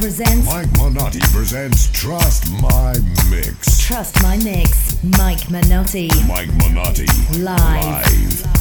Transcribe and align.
Presents. 0.00 0.46
Mike 0.46 0.72
Minotti 0.78 1.20
presents 1.30 1.90
Trust 1.90 2.50
My 2.62 2.94
Mix. 3.28 3.78
Trust 3.86 4.22
My 4.22 4.38
Mix. 4.38 4.96
Mike 5.18 5.40
Manotti. 5.50 6.08
Mike 6.26 6.48
Manotti. 6.52 7.06
Live. 7.44 8.40
Live. 8.46 8.59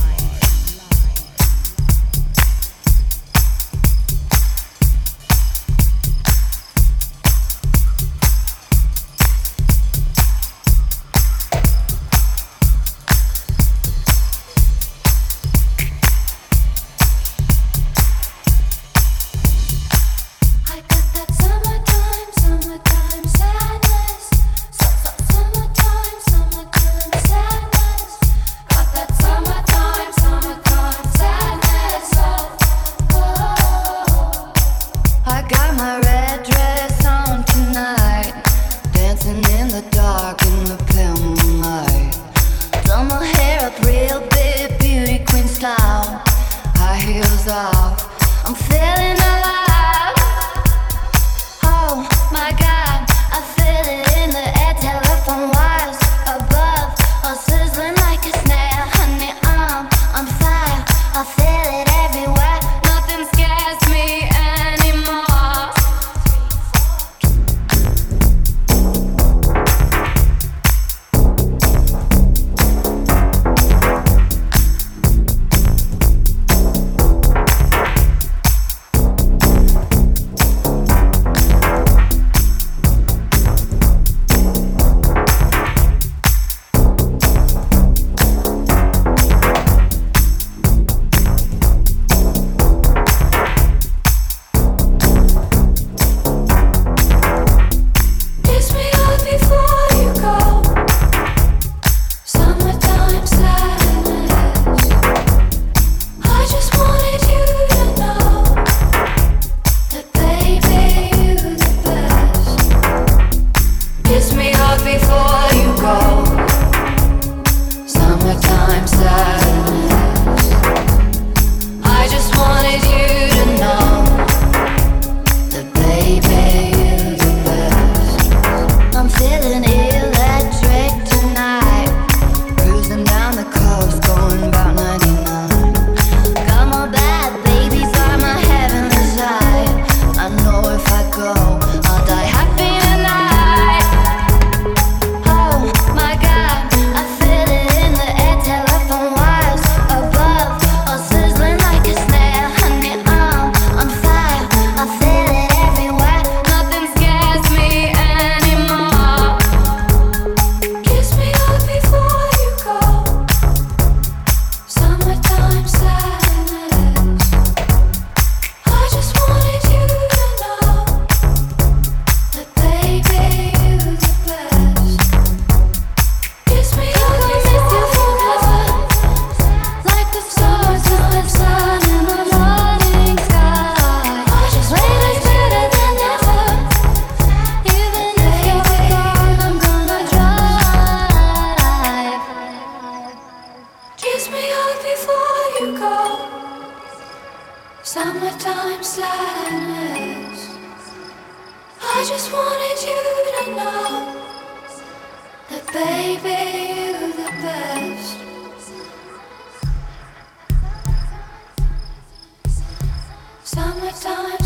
time. 213.99 214.38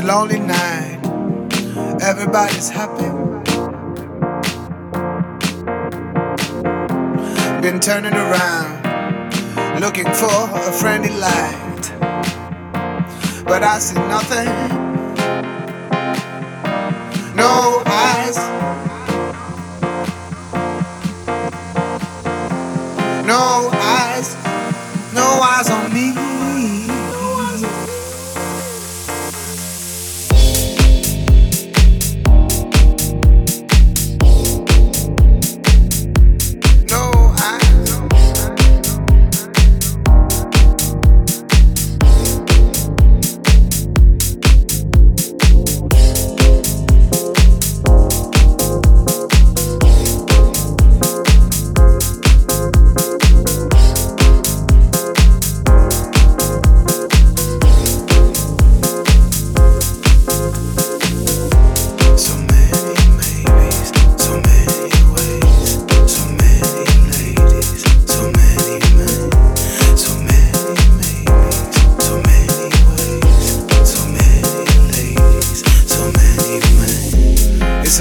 a 0.00 0.06
long 0.06 0.29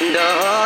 No. 0.00 0.57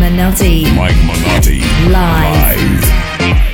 Mike 0.00 0.96
Minotti. 1.04 1.60
Live. 1.90 2.80
Pretty 3.18 3.49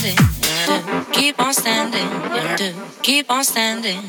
standing, 0.00 1.12
keep 1.12 1.38
on 1.40 1.52
standing, 1.52 2.08
keep 3.02 3.30
on 3.30 3.44
standing, 3.44 4.00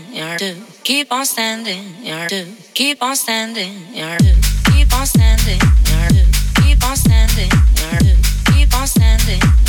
keep 0.83 1.11
on 1.11 1.25
standing, 1.25 1.83
keep 2.73 3.01
on 3.03 3.15
standing, 3.15 3.75
keep 4.71 4.93
on 4.93 5.05
standing, 5.05 5.59
keep 6.63 6.83
on 6.83 6.95
standing, 6.95 7.49
keep 8.53 8.73
on 8.73 8.87
standing, 8.87 9.60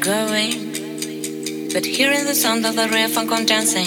going. 0.00 0.72
But 1.72 1.84
hearing 1.84 2.24
the 2.24 2.34
sound 2.34 2.64
of 2.66 2.76
the 2.76 2.88
real 2.88 3.10
on 3.18 3.46
dancing, 3.46 3.86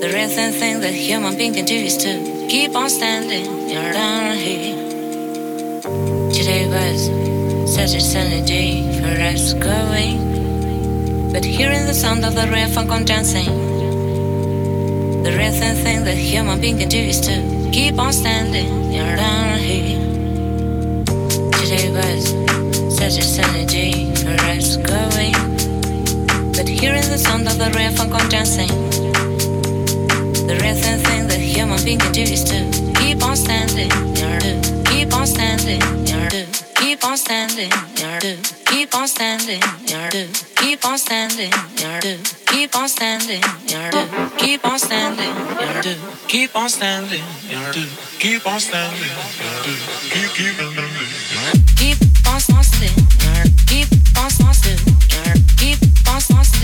the 0.00 0.10
rhythm 0.12 0.52
thing 0.52 0.80
that 0.80 0.92
human 0.92 1.36
being 1.36 1.54
can 1.54 1.64
do 1.64 1.74
is 1.74 1.96
to 1.98 2.46
keep 2.48 2.74
on 2.74 2.88
standing 2.88 3.46
around 3.76 4.36
here. 4.36 4.76
Today 6.32 6.66
was 6.68 7.74
such 7.74 7.94
a 7.94 8.00
sunny 8.00 8.42
day 8.44 8.82
for 9.00 9.20
us 9.22 9.54
going. 9.54 11.32
But 11.32 11.44
hearing 11.44 11.86
the 11.86 11.94
sound 11.94 12.24
of 12.24 12.34
the 12.34 12.46
real 12.48 12.90
on 12.90 13.04
dancing, 13.04 13.46
the 15.22 15.32
rhythm 15.36 15.76
thing 15.84 16.04
that 16.04 16.16
human 16.16 16.60
being 16.60 16.78
can 16.78 16.88
do 16.88 16.98
is 16.98 17.20
to 17.20 17.70
keep 17.72 17.98
on 17.98 18.12
standing 18.12 18.98
around 18.98 19.60
here. 19.60 20.00
Today 21.52 21.90
was 21.90 22.59
such 23.00 23.18
a 23.18 23.22
sunny 23.22 23.64
day 23.64 23.92
going. 24.84 25.32
But 26.52 26.68
hearing 26.68 27.08
the 27.08 27.16
sound 27.16 27.48
of 27.48 27.56
the 27.56 27.72
real 27.74 27.92
funk 27.92 28.12
on 28.12 28.28
dancing, 28.28 28.68
the 30.46 30.56
rhythm 30.60 31.00
thing 31.08 31.26
that 31.28 31.40
human 31.40 31.82
being 31.82 31.98
can 31.98 32.12
do 32.12 32.20
is 32.20 32.44
to 32.44 32.60
keep 33.00 33.24
on 33.24 33.36
standing, 33.36 33.88
keep 34.84 35.16
on 35.16 35.26
standing, 35.26 35.80
keep 36.76 37.02
on 37.02 37.16
standing, 37.16 37.72
keep 38.68 38.94
on 38.94 39.08
standing, 39.08 39.62
keep 40.60 40.84
on 40.84 40.98
standing, 40.98 41.42
keep 42.50 42.76
on 42.76 42.86
standing, 42.88 43.42
keep 44.36 44.66
on 44.66 44.78
standing, 44.78 45.40
Keep 46.28 46.54
on 46.54 46.68
standing. 46.68 47.22
Keep 48.18 48.46
on 48.46 48.60
standing, 48.60 49.08
yeah, 49.08 49.58
do. 49.64 49.90
Keep, 51.76 52.09
Keep 52.22 52.34
us 52.34 52.48
Keep 53.66 53.88
on 54.40 54.52
our, 54.52 55.34
keep 55.56 55.78
us 56.08 56.30
lost 56.30 56.54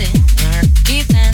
keep 0.85 1.07
them. 1.07 1.26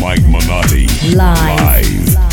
Mike 0.00 0.22
Monati. 0.22 0.86
Live. 1.14 1.60
Live. 1.60 2.29